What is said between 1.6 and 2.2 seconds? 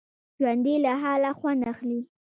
اخلي